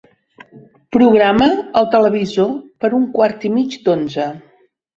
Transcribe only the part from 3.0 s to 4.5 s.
un quart i mig d'onze.